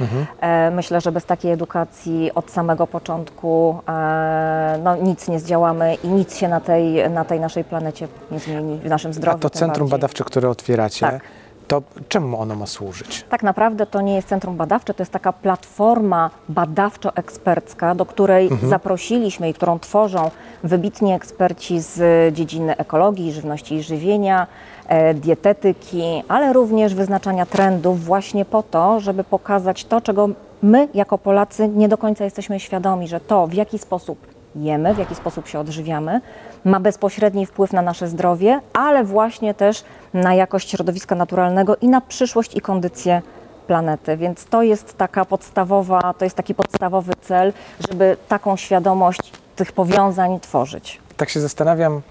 E, 0.42 0.72
Myślę, 0.72 1.02
że 1.02 1.12
bez 1.12 1.26
takiej 1.26 1.52
edukacji 1.52 2.32
od 2.36 2.52
samego 2.52 2.88
początku 2.88 3.78
e, 3.90 4.80
no, 4.84 4.96
nic 4.96 5.28
nie 5.28 5.40
zdziałamy 5.40 5.96
i 5.96 6.08
nic 6.08 6.36
się 6.38 6.48
na 6.48 6.60
tej, 6.60 7.10
na 7.10 7.26
tej 7.26 7.40
naszej 7.40 7.64
planecie 7.64 8.08
nie 8.32 8.40
zmieni, 8.40 8.80
w 8.80 8.90
naszym 8.90 9.12
A 9.12 9.14
zdrowiu. 9.14 9.40
to 9.40 9.50
tym 9.50 9.60
centrum 9.60 9.86
bardziej. 9.88 10.00
badawcze, 10.00 10.24
które 10.24 10.50
otwieracie, 10.50 11.06
Tak. 11.06 11.22
To 11.68 11.82
czemu 12.10 12.42
ono 12.42 12.56
ma 12.56 12.66
służyć? 12.66 13.26
Tak 13.30 13.44
naprawdę 13.44 13.86
to 13.86 14.02
nie 14.02 14.16
jest 14.16 14.28
centrum 14.28 14.58
badawcze, 14.58 14.94
to 14.94 15.02
jest 15.02 15.12
taka 15.12 15.34
platforma 15.34 16.30
badawczo-ekspercka, 16.50 17.96
do 17.96 18.06
której 18.06 18.50
zaprosiliśmy 18.64 19.50
i 19.50 19.54
którą 19.54 19.80
tworzą 19.80 20.32
wybitni 20.64 21.14
eksperci 21.14 21.80
z 21.80 22.34
dziedziny 22.36 22.78
ekologii, 22.78 23.34
żywności 23.34 23.76
i 23.76 23.84
żywienia, 23.84 24.48
e, 24.88 25.14
dietetyki, 25.14 26.24
ale 26.28 26.54
również 26.54 26.96
wyznaczania 26.96 27.46
trendów 27.46 28.06
właśnie 28.06 28.46
po 28.46 28.64
to, 28.64 29.00
żeby 29.00 29.24
pokazać 29.24 29.86
to, 29.86 30.02
czego 30.02 30.30
my 30.64 30.88
jako 30.94 31.18
Polacy 31.18 31.68
nie 31.68 31.90
do 31.90 31.98
końca 31.98 32.24
jesteśmy 32.24 32.60
świadomi, 32.60 33.08
że 33.08 33.20
to 33.20 33.48
w 33.48 33.54
jaki 33.54 33.80
sposób 33.80 34.35
jemy, 34.56 34.94
w 34.94 34.98
jaki 34.98 35.16
sposób 35.16 35.48
się 35.48 35.60
odżywiamy, 35.60 36.22
ma 36.66 36.80
bezpośredni 36.80 37.46
wpływ 37.46 37.74
na 37.74 37.82
nasze 37.82 38.08
zdrowie, 38.08 38.60
ale 38.74 39.04
właśnie 39.04 39.54
też 39.54 39.84
na 40.14 40.34
jakość 40.34 40.70
środowiska 40.70 41.16
naturalnego 41.16 41.76
i 41.76 41.88
na 41.88 42.02
przyszłość 42.02 42.56
i 42.56 42.62
kondycję 42.62 43.22
planety. 43.68 44.18
Więc 44.18 44.46
to 44.46 44.64
jest 44.64 44.98
taka 44.98 45.26
podstawowa, 45.26 46.14
to 46.14 46.26
jest 46.26 46.36
taki 46.36 46.56
podstawowy 46.56 47.14
cel, 47.22 47.54
żeby 47.90 48.18
taką 48.28 48.58
świadomość 48.58 49.32
tych 49.56 49.72
powiązań 49.72 50.40
tworzyć. 50.40 51.00
Tak 51.18 51.30
się 51.30 51.40
zastanawiam, 51.40 52.02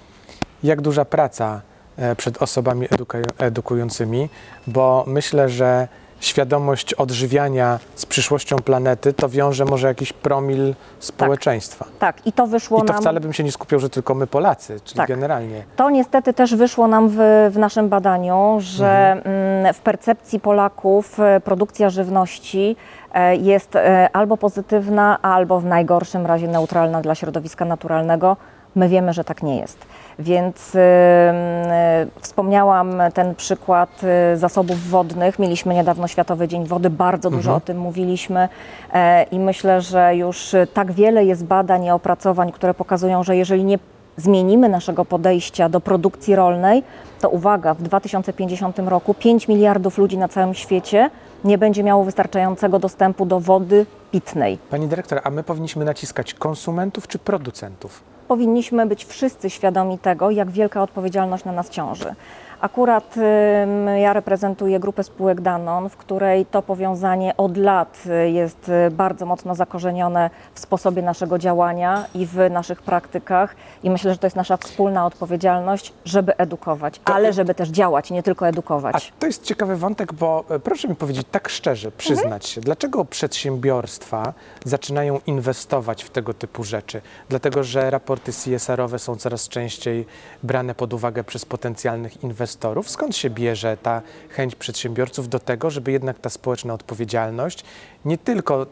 jak 0.62 0.80
duża 0.80 1.04
praca 1.04 1.60
e, 1.96 2.16
przed 2.16 2.42
osobami 2.42 2.86
edukującymi, 3.38 4.28
bo 4.66 5.04
myślę, 5.06 5.48
że 5.48 5.88
świadomość 6.21 6.94
odżywiania 6.94 7.78
z 7.94 8.06
przyszłością 8.06 8.56
planety, 8.56 9.12
to 9.12 9.28
wiąże 9.28 9.64
może 9.64 9.88
jakiś 9.88 10.12
promil 10.12 10.75
społeczeństwa. 10.99 11.85
Tak, 11.99 12.26
i 12.26 12.33
to 12.33 12.47
wyszło 12.47 12.78
I 12.78 12.87
to 12.87 12.92
nam. 12.92 13.02
wcale 13.02 13.21
bym 13.21 13.33
się 13.33 13.44
nie 13.44 13.52
skupiał, 13.52 13.80
że 13.80 13.90
tylko 13.90 14.14
my 14.14 14.26
Polacy, 14.26 14.80
czyli 14.85 14.97
Tak. 14.99 15.09
generalnie. 15.09 15.62
To 15.76 15.90
niestety 15.90 16.35
też 16.35 16.54
wyszło 16.54 16.88
nam 16.88 17.09
w, 17.09 17.16
w 17.50 17.59
naszym 17.59 17.88
badaniu, 17.88 18.56
że 18.61 19.23
mm, 19.25 19.75
w 19.75 19.80
percepcji 19.80 20.40
Polaków 20.40 21.21
e, 21.21 21.40
produkcja 21.40 21.90
żywności 21.90 22.76
e, 23.14 23.37
jest 23.37 23.76
e, 23.76 24.09
albo 24.12 24.37
pozytywna, 24.37 25.18
albo 25.23 25.61
w 25.61 25.64
najgorszym 25.64 26.26
razie 26.26 26.49
neutralna 26.49 27.00
dla 27.00 27.14
środowiska 27.14 27.64
naturalnego. 27.64 28.37
My 28.75 28.88
wiemy, 28.88 29.12
że 29.12 29.25
tak 29.25 29.42
nie 29.42 29.56
jest. 29.61 29.78
Więc 30.18 30.76
e, 30.76 30.80
e, 30.80 32.06
wspomniałam 32.21 33.02
ten 33.14 33.35
przykład 33.35 34.00
e, 34.04 34.37
zasobów 34.37 34.88
wodnych. 34.88 35.38
Mieliśmy 35.38 35.75
niedawno 35.75 36.09
Światowy 36.09 36.49
Dzień 36.49 36.66
Wody, 36.66 36.90
bardzo 36.90 37.30
dużo 37.30 37.54
o 37.54 37.61
tym 37.61 37.78
mówiliśmy 37.78 38.49
e, 38.92 39.23
i 39.23 39.38
myślę, 39.38 39.80
że 39.80 40.16
już 40.16 40.54
tak 40.75 40.92
wiele 40.92 41.25
jest 41.25 41.44
badań 41.44 41.85
i 41.85 41.90
opracowań, 41.90 42.52
które 42.52 42.75
pokazują, 42.75 43.23
że 43.23 43.37
jeżeli 43.37 43.64
nie 43.64 43.78
zmienimy 44.16 44.68
naszego 44.68 45.04
podejścia 45.04 45.68
do 45.68 45.80
produkcji 45.80 46.37
rolnej, 46.37 46.83
to 47.21 47.28
uwaga, 47.28 47.75
w 47.75 47.83
2050 47.83 48.78
roku 48.78 49.14
5 49.14 49.49
miliardów 49.49 49.99
ludzi 49.99 50.18
na 50.18 50.28
całym 50.28 50.54
świecie 50.54 51.11
nie 51.44 51.59
będzie 51.59 51.83
miało 51.83 52.04
wystarczającego 52.04 52.78
dostępu 52.78 53.26
do 53.26 53.40
wody 53.40 53.87
pitnej. 54.11 54.59
Pani 54.71 54.88
dyrektor, 54.88 55.21
a 55.25 55.30
my 55.30 55.42
powinniśmy 55.42 55.85
naciskać 55.85 56.35
konsumentów 56.35 57.09
czy 57.09 57.18
producentów? 57.18 58.13
Powinniśmy 58.28 58.87
być 58.87 59.04
wszyscy 59.04 59.50
świadomi 59.50 59.99
tego, 59.99 60.31
jak 60.31 60.50
wielka 60.50 60.83
odpowiedzialność 60.83 61.45
na 61.45 61.52
nas 61.52 61.71
ciąży. 61.71 62.14
Akurat 62.64 63.14
ja 64.00 64.12
reprezentuję 64.12 64.80
grupę 64.80 65.04
spółek 65.04 65.40
Danon, 65.40 65.88
w 65.88 65.97
której 65.97 66.47
to 66.47 66.62
powiązanie 66.62 67.37
od 67.37 67.56
lat 67.56 68.02
y, 68.06 68.30
jest 68.30 68.68
y, 68.68 68.90
bardzo 68.90 69.26
mocno 69.26 69.54
zakorzenione 69.54 70.30
w 70.54 70.61
sposobie 70.61 71.02
naszego 71.02 71.38
działania 71.38 72.04
i 72.14 72.26
w 72.26 72.37
naszych 72.50 72.83
praktykach 72.83 73.56
i 73.83 73.90
myślę, 73.90 74.12
że 74.12 74.18
to 74.18 74.26
jest 74.26 74.37
nasza 74.37 74.56
wspólna 74.56 75.06
odpowiedzialność, 75.06 75.92
żeby 76.04 76.37
edukować, 76.37 77.00
ale 77.04 77.33
żeby 77.33 77.54
też 77.54 77.68
działać, 77.68 78.11
nie 78.11 78.23
tylko 78.23 78.44
A 78.44 78.49
edukować. 78.49 79.12
to 79.18 79.26
jest 79.26 79.42
ciekawy 79.42 79.76
wątek, 79.76 80.12
bo 80.12 80.44
e, 80.50 80.59
proszę 80.59 80.88
mi 80.88 80.94
powiedzieć 80.94 81.26
tak 81.30 81.49
szczerze, 81.49 81.90
przyznać 81.92 82.47
się, 82.47 82.61
dlaczego 82.61 83.04
przedsiębiorstwa 83.04 84.33
zaczynają 84.64 85.21
inwestować 85.26 86.04
w 86.04 86.11
tego 86.11 86.35
typu 86.35 86.64
rzeczy? 86.64 87.00
Dlatego, 87.28 87.64
że 87.64 87.90
raporty 87.90 88.33
CSR-owe 88.33 88.99
są 88.99 89.16
coraz 89.16 89.49
częściej 89.49 90.06
brane 90.42 90.75
pod 90.75 90.92
uwagę 90.92 91.25
przez 91.25 91.44
potencjalnych 91.44 92.25
inwestorów. 92.25 92.53
Skąd 92.87 93.16
się 93.16 93.30
bierze 93.30 93.76
ta 93.76 94.02
chęć 94.28 94.54
przedsiębiorców 94.54 95.28
do 95.28 95.38
tego, 95.38 95.70
żeby 95.70 95.92
jednak 95.92 96.18
ta 96.18 96.30
społeczna 96.30 96.75
odpowiedzialność 96.75 97.64
nie 98.04 98.18
tylko 98.18 98.66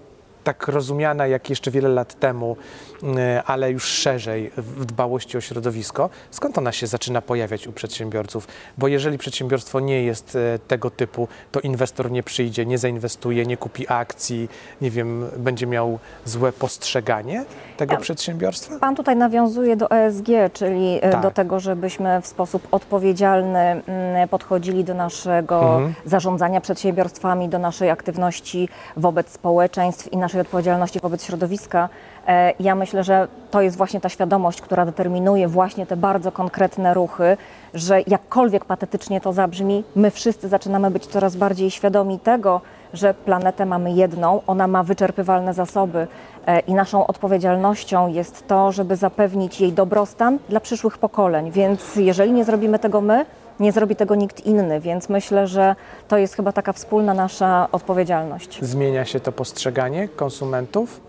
tak 0.45 0.69
rozumiana 0.69 1.27
jak 1.27 1.51
jeszcze 1.51 1.71
wiele 1.71 1.89
lat 1.89 2.15
temu, 2.21 2.57
y, 3.03 3.07
ale 3.47 3.71
już 3.73 3.85
szerzej 3.85 4.51
w 4.57 4.85
dbałości 4.85 5.37
o 5.39 5.41
środowisko. 5.41 6.11
Skąd 6.31 6.59
ona 6.59 6.73
się 6.73 6.87
zaczyna 6.87 7.23
pojawiać 7.23 7.67
u 7.67 7.73
przedsiębiorców? 7.73 8.49
Bo 8.79 8.89
jeżeli 8.89 9.19
przedsiębiorstwo 9.19 9.81
nie 9.81 10.03
jest 10.03 10.37
e, 10.37 10.59
tego 10.59 10.91
typu, 10.91 11.29
to 11.53 11.61
inwestor 11.61 12.11
nie 12.11 12.23
przyjdzie, 12.23 12.67
nie 12.67 12.79
zainwestuje, 12.79 13.47
nie 13.47 13.57
kupi 13.57 13.85
akcji, 13.89 14.49
nie 14.81 14.91
wiem, 14.91 15.27
będzie 15.37 15.67
miał 15.67 15.99
złe 16.25 16.53
postrzeganie 16.53 17.45
tego 17.77 17.95
Ja- 17.95 18.01
przedsiębiorstwa? 18.01 18.79
Pan 18.79 18.97
tutaj 18.97 19.17
nawiązuje 19.17 19.77
do 19.77 19.91
ESG, 19.91 20.27
czyli 20.53 20.99
e, 21.03 21.11
Tak. 21.11 21.21
do 21.23 21.31
tego, 21.31 21.61
żebyśmy 21.61 22.21
w 22.23 22.27
sposób 22.27 22.69
odpowiedzialny 22.71 23.59
mm, 23.59 24.29
podchodzili 24.29 24.85
do 24.85 24.95
naszego 24.95 25.61
Mhm. 25.75 25.95
zarządzania 26.05 26.61
przedsiębiorstwami, 26.61 27.49
do 27.49 27.59
naszej 27.59 27.91
aktywności 27.91 28.69
wobec 28.97 29.29
społeczeństw 29.31 30.13
i 30.13 30.17
naszej 30.33 30.41
odpowiedzialności 30.41 31.01
wobec 31.01 31.25
środowiska. 31.25 31.89
E, 32.27 32.53
Ja 32.61 32.75
myślę, 32.75 33.05
że 33.05 33.29
to 33.51 33.61
jest 33.63 33.77
właśnie 33.77 34.01
ta 34.01 34.09
świadomość, 34.09 34.61
która 34.61 34.87
determinuje 34.87 35.49
właśnie 35.49 35.87
te 35.87 35.97
bardzo 35.97 36.33
konkretne 36.33 36.95
ruchy, 36.95 37.37
że 37.75 38.01
jakkolwiek 38.07 38.65
patetycznie 38.65 39.21
to 39.21 39.33
zabrzmi, 39.33 39.85
my 39.97 40.11
wszyscy 40.11 40.49
zaczynamy 40.49 40.91
być 40.91 41.07
coraz 41.07 41.37
bardziej 41.37 41.71
świadomi 41.71 42.19
tego, 42.19 42.61
że 42.93 43.15
planetę 43.15 43.67
mamy 43.67 43.93
jedną, 43.93 44.41
ona 44.47 44.67
ma 44.67 44.83
wyczerpywalne 44.83 45.55
zasoby 45.55 46.07
e, 46.47 46.61
i 46.61 46.75
naszą 46.75 47.07
odpowiedzialnością 47.07 48.09
jest 48.09 48.49
to, 48.49 48.73
żeby 48.73 48.97
zapewnić 48.97 49.61
jej 49.61 49.73
dobrostan 49.73 50.39
dla 50.49 50.61
przyszłych 50.61 50.99
pokoleń. 50.99 51.51
Więc 51.51 51.97
jeżeli 51.97 52.33
nie 52.33 52.45
zrobimy 52.45 52.79
tego 52.79 53.01
my, 53.01 53.27
nie 53.61 53.73
zrobi 53.73 53.97
tego 53.97 54.15
nikt 54.15 54.47
inny, 54.47 54.81
więc 54.81 55.09
myślę, 55.09 55.47
że 55.47 55.77
to 56.09 56.19
jest 56.19 56.35
chyba 56.35 56.53
taka 56.53 56.73
wspólna 56.73 57.15
nasza 57.15 57.69
odpowiedzialność. 57.73 58.59
Zmienia 58.63 59.05
się 59.05 59.21
to 59.21 59.33
postrzeganie 59.33 60.09
konsumentów? 60.09 61.01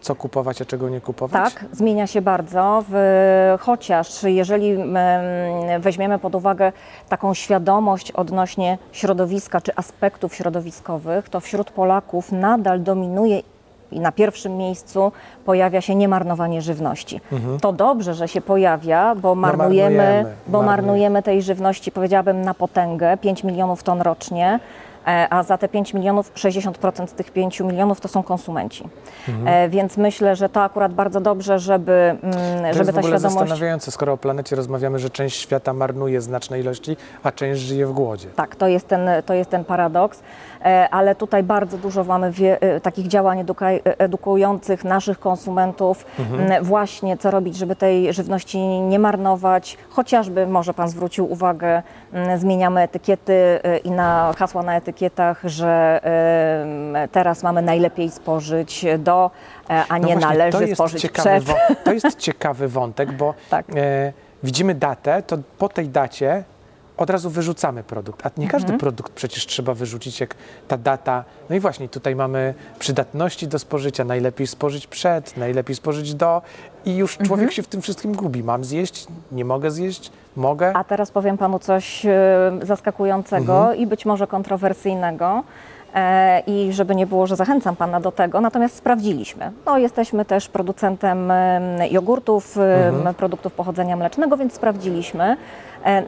Co 0.00 0.14
kupować, 0.14 0.62
a 0.62 0.64
czego 0.64 0.88
nie 0.88 1.00
kupować? 1.00 1.54
Tak, 1.54 1.64
zmienia 1.72 2.06
się 2.06 2.22
bardzo, 2.22 2.84
w, 2.88 3.56
chociaż 3.60 4.22
jeżeli 4.22 4.76
weźmiemy 5.80 6.18
pod 6.18 6.34
uwagę 6.34 6.72
taką 7.08 7.34
świadomość 7.34 8.12
odnośnie 8.12 8.78
środowiska 8.92 9.60
czy 9.60 9.72
aspektów 9.76 10.34
środowiskowych, 10.34 11.28
to 11.28 11.40
wśród 11.40 11.70
Polaków 11.70 12.32
nadal 12.32 12.82
dominuje 12.82 13.42
i 13.92 14.00
na 14.00 14.12
pierwszym 14.12 14.56
miejscu 14.56 15.12
pojawia 15.44 15.80
się 15.80 15.94
niemarnowanie 15.94 16.62
żywności. 16.62 17.20
To 17.60 17.72
dobrze, 17.72 18.14
że 18.14 18.28
się 18.28 18.40
pojawia, 18.40 19.14
bo 19.14 19.34
marnujemy, 19.34 19.96
marnujemy, 19.96 20.34
bo 20.46 20.62
marnujemy. 20.62 20.66
marnujemy 20.66 21.22
tej 21.22 21.42
żywności, 21.42 21.92
powiedziałabym, 21.92 22.42
na 22.42 22.54
potęgę, 22.54 23.16
5 23.16 23.44
milionów 23.44 23.82
ton 23.82 24.00
rocznie. 24.00 24.60
E, 25.06 25.26
A 25.30 25.42
za 25.42 25.58
te 25.58 25.68
5 25.68 25.94
milionów, 25.94 26.32
60% 26.34 27.06
z 27.06 27.12
tych 27.12 27.30
5 27.30 27.60
milionów 27.60 28.00
to 28.00 28.08
są 28.08 28.22
konsumenci. 28.22 28.88
E, 29.46 29.68
Więc 29.68 29.96
myślę, 29.96 30.36
że 30.36 30.48
to 30.48 30.62
akurat 30.62 30.92
bardzo 30.94 31.20
dobrze, 31.20 31.58
żeby, 31.58 31.92
mm, 32.22 32.72
To 32.72 32.78
żeby 32.78 32.92
ta 32.92 33.02
świadomość. 33.02 33.22
zastanawiające, 33.22 33.90
skoro 33.90 34.12
o 34.12 34.16
planecie 34.16 34.56
rozmawiamy, 34.56 34.98
że 34.98 35.10
część 35.10 35.40
świata 35.40 35.72
marnuje 35.72 36.20
znaczne 36.20 36.60
ilości, 36.60 36.96
a 37.22 37.32
część 37.32 37.60
żyje 37.60 37.86
w 37.86 37.92
głodzie. 37.92 38.28
Tak, 38.36 38.56
to 38.56 38.68
jest 38.68 38.88
ten, 38.88 39.08
to 39.26 39.34
jest 39.34 39.50
ten 39.50 39.64
paradoks, 39.64 40.22
e, 40.64 40.88
ale 40.90 41.14
tutaj 41.14 41.42
bardzo 41.42 41.78
dużo 41.78 42.04
mamy 42.04 42.30
wie, 42.32 42.58
takich 42.82 43.06
działań 43.08 43.44
edukujących 43.98 44.84
naszych 44.84 45.20
konsumentów, 45.20 46.06
m, 46.18 46.64
właśnie 46.64 47.16
co 47.16 47.30
robić, 47.30 47.56
żeby 47.56 47.76
tej 47.76 48.12
żywności 48.12 48.58
nie 48.80 48.98
marnować. 48.98 49.76
Chociażby, 49.90 50.46
może 50.46 50.74
Pan 50.74 50.88
zwrócił 50.88 51.32
uwagę, 51.32 51.82
zmieniamy 52.36 52.80
etykiety 52.82 53.60
i 53.84 53.90
na 53.90 54.32
hasła 54.38 54.62
na 54.62 54.76
etykietach, 54.76 54.87
że 55.44 56.00
e, 56.94 57.08
teraz 57.12 57.42
mamy 57.42 57.62
najlepiej 57.62 58.10
spożyć 58.10 58.86
do, 58.98 59.30
e, 59.70 59.84
a 59.88 59.98
nie 59.98 60.14
No 60.14 60.20
właśnie, 60.20 60.38
należy 60.38 60.74
spożyć 60.74 61.02
ciekawy 61.02 61.40
przed. 61.40 61.84
To 61.84 61.92
jest 61.92 62.18
ciekawy 62.18 62.68
wątek, 62.68 63.12
bo 63.12 63.34
Tak. 63.50 63.66
e, 63.76 64.12
widzimy 64.42 64.74
datę, 64.74 65.22
to 65.22 65.38
po 65.58 65.68
tej 65.68 65.88
dacie 65.88 66.44
od 66.98 67.10
razu 67.10 67.30
wyrzucamy 67.30 67.82
produkt. 67.82 68.26
A 68.26 68.30
nie 68.36 68.44
Mhm. 68.44 68.50
każdy 68.62 68.78
produkt 68.78 69.12
przecież 69.12 69.46
trzeba 69.46 69.74
wyrzucić, 69.74 70.20
jak 70.20 70.34
ta 70.68 70.76
data. 70.78 71.24
No 71.50 71.56
i 71.56 71.60
właśnie 71.60 71.88
tutaj 71.88 72.16
mamy 72.16 72.54
przydatności 72.78 73.48
do 73.48 73.58
spożycia, 73.58 74.04
najlepiej 74.04 74.46
spożyć 74.46 74.86
przed, 74.86 75.36
najlepiej 75.36 75.76
spożyć 75.76 76.14
do, 76.14 76.42
i 76.84 76.96
już 76.96 77.12
Mhm. 77.12 77.26
człowiek 77.28 77.52
się 77.52 77.62
w 77.62 77.66
tym 77.68 77.82
wszystkim 77.82 78.12
gubi. 78.14 78.44
Mam 78.44 78.64
zjeść, 78.64 79.06
nie 79.32 79.44
mogę 79.44 79.70
zjeść, 79.70 80.10
mogę. 80.36 80.76
A 80.76 80.84
teraz 80.84 81.10
powiem 81.10 81.38
panu 81.38 81.58
coś 81.58 82.06
e, 82.06 82.10
zaskakującego 82.62 83.58
Mhm. 83.58 83.76
i 83.78 83.86
być 83.86 84.06
może 84.06 84.26
kontrowersyjnego. 84.26 85.42
E, 85.94 86.40
I 86.46 86.72
żeby 86.72 86.94
nie 86.94 87.06
było, 87.06 87.26
że 87.26 87.36
zachęcam 87.36 87.76
pana 87.76 88.00
do 88.00 88.12
tego, 88.12 88.40
natomiast 88.40 88.76
sprawdziliśmy. 88.76 89.50
No, 89.66 89.78
jesteśmy 89.78 90.24
też 90.24 90.48
producentem 90.48 91.30
em, 91.30 91.62
jogurtów, 91.90 92.56
Mhm. 92.88 93.14
produktów 93.14 93.52
pochodzenia 93.52 93.96
mlecznego, 93.96 94.36
więc 94.36 94.52
sprawdziliśmy 94.54 95.36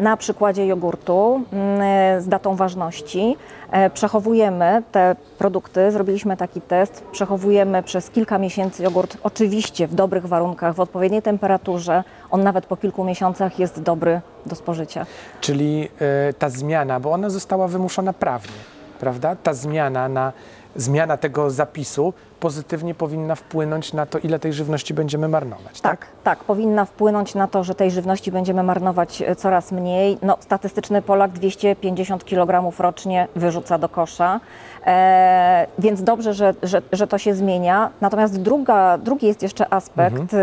na 0.01 0.17
przykładzie 0.17 0.67
jogurtu 0.67 1.41
m, 1.53 1.81
e, 1.81 2.21
z 2.21 2.29
datą 2.29 2.57
ważności. 2.57 3.37
e, 3.71 3.91
Przechowujemy 3.91 4.83
te 4.93 5.17
produkty, 5.39 5.91
zrobiliśmy 5.93 6.37
taki 6.37 6.61
test, 6.61 7.05
przechowujemy 7.13 7.83
przez 7.83 8.11
kilka 8.11 8.39
miesięcy 8.39 8.83
jogurt, 8.83 9.17
oczywiście 9.23 9.87
w 9.87 9.95
dobrych 9.95 10.27
warunkach, 10.27 10.75
w 10.75 10.81
odpowiedniej 10.81 11.23
temperaturze. 11.23 12.05
On 12.31 12.43
nawet 12.43 12.67
po 12.67 12.77
kilku 12.77 13.05
miesiącach 13.05 13.59
jest 13.59 13.83
dobry 13.83 14.21
do 14.47 14.55
spożycia. 14.57 15.07
Czyli 15.41 15.89
e, 16.29 16.33
ta 16.33 16.49
zmiana, 16.49 17.01
bo 17.01 17.13
ona 17.13 17.31
została 17.31 17.69
wymuszona 17.69 18.13
prawnie, 18.13 18.53
prawda? 19.01 19.37
Ta 19.43 19.55
zmiana 19.55 20.09
na 20.09 20.33
zmiana 20.77 21.17
tego 21.17 21.51
zapisu 21.51 22.13
pozytywnie 22.41 22.95
powinna 22.95 23.35
wpłynąć 23.35 23.93
na 23.93 24.07
to, 24.07 24.19
ile 24.19 24.39
tej 24.39 24.53
żywności 24.53 24.95
będziemy 24.95 25.29
marnować, 25.29 25.81
tak? 25.81 26.01
Tak, 26.01 26.09
tak, 26.25 26.45
powinna 26.45 26.85
wpłynąć 26.85 27.35
na 27.35 27.49
to, 27.49 27.65
że 27.65 27.75
tej 27.75 27.91
żywności 27.91 28.33
będziemy 28.33 28.63
marnować 28.63 29.23
e, 29.23 29.37
coraz 29.37 29.73
mniej. 29.73 30.19
No, 30.23 30.37
statystyczny 30.41 31.03
Polak 31.03 31.31
250 31.31 32.25
kg 32.25 32.79
rocznie 32.79 33.29
wyrzuca 33.37 33.79
do 33.79 33.89
kosza, 33.89 34.41
e, 34.87 35.67
więc 35.79 36.03
dobrze, 36.03 36.35
że, 36.35 36.55
że, 36.63 36.83
że 36.93 37.07
to 37.07 37.19
się 37.19 37.35
zmienia. 37.35 37.91
Natomiast 38.01 38.43
druga, 38.43 38.99
drugi 38.99 39.27
jest 39.27 39.43
jeszcze 39.43 39.75
aspekt 39.75 40.35
ym, 40.35 40.41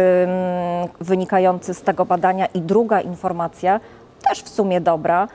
wynikający 1.00 1.74
z 1.74 1.82
tego 1.82 2.06
badania 2.06 2.46
i 2.46 2.62
druga 2.62 3.02
informacja, 3.02 3.80
też 4.30 4.44
w 4.44 4.50
sumie 4.50 4.82
dobra, 4.82 5.28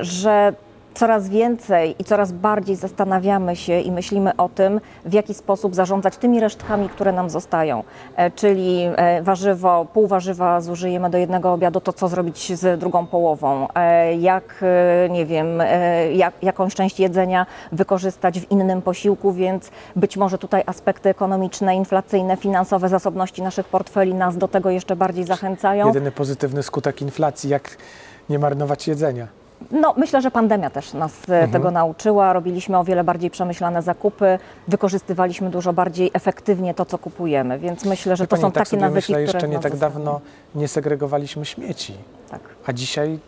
że 0.00 0.52
coraz 0.98 1.28
więcej 1.28 1.94
i 1.98 2.04
coraz 2.04 2.32
bardziej 2.32 2.76
zastanawiamy 2.76 3.56
się 3.56 3.80
i 3.80 3.92
myślimy 3.92 4.36
o 4.36 4.48
tym, 4.48 4.80
w 5.04 5.12
jaki 5.12 5.34
sposób 5.34 5.74
zarządzać 5.74 6.16
tymi 6.16 6.40
resztkami, 6.40 6.88
które 6.88 7.12
nam 7.12 7.30
zostają. 7.30 7.84
E, 8.16 8.30
Czyli 8.30 8.82
e, 8.96 9.22
warzywo, 9.22 9.86
pół 9.92 10.06
warzywa 10.06 10.60
zużyjemy 10.60 11.10
do 11.10 11.18
jednego 11.18 11.52
obiadu, 11.52 11.80
to 11.80 11.92
co 11.92 12.08
zrobić 12.08 12.58
z 12.58 12.80
drugą 12.80 13.06
połową? 13.06 13.68
E, 13.74 14.14
Jak, 14.14 14.64
nie 15.10 15.26
wiem, 15.26 15.62
jak, 16.12 16.34
jakąś 16.42 16.74
część 16.74 17.00
jedzenia 17.00 17.46
wykorzystać 17.72 18.40
w 18.40 18.50
innym 18.50 18.82
posiłku, 18.82 19.32
więc 19.32 19.70
być 19.96 20.16
może 20.16 20.38
tutaj 20.38 20.62
aspekty 20.66 21.08
ekonomiczne, 21.08 21.76
inflacyjne, 21.76 22.36
finansowe, 22.36 22.88
zasobności 22.88 23.42
naszych 23.42 23.68
portfeli 23.68 24.14
nas 24.14 24.36
do 24.36 24.48
tego 24.48 24.70
jeszcze 24.70 24.96
bardziej 24.96 25.24
zachęcają. 25.24 25.86
Jedyny 25.86 26.10
pozytywny 26.10 26.62
skutek 26.62 27.02
inflacji, 27.02 27.50
jak 27.50 27.76
nie 28.30 28.38
marnować 28.38 28.88
jedzenia. 28.88 29.37
No, 29.70 29.94
myślę, 29.96 30.22
że 30.22 30.30
pandemia 30.30 30.70
też 30.70 30.94
nas 30.94 31.12
e, 31.28 31.32
Mhm. 31.34 31.50
tego 31.50 31.70
nauczyła. 31.70 32.32
Robiliśmy 32.32 32.78
o 32.78 32.84
wiele 32.84 33.04
bardziej 33.04 33.30
przemyślane 33.30 33.82
zakupy, 33.82 34.38
wykorzystywaliśmy 34.68 35.50
dużo 35.50 35.72
bardziej 35.72 36.10
efektywnie 36.14 36.74
to, 36.74 36.84
co 36.84 36.98
kupujemy, 36.98 37.58
więc 37.58 37.84
myślę, 37.84 38.16
że 38.16 38.24
Wie 38.24 38.28
to 38.28 38.30
pani, 38.36 38.42
są 38.42 38.52
tak 38.52 38.64
takie 38.64 38.76
nawyki, 38.76 38.96
myślę, 39.12 39.14
które 39.14 39.22
jeszcze 39.38 39.48
nie 39.48 39.58
tak 39.58 39.76
dawno 39.76 40.20
nie 40.54 40.68
segregowaliśmy 40.68 41.44
śmieci, 41.44 41.94
Tak. 42.30 42.40
a 42.66 42.72
dzisiaj 42.72 43.18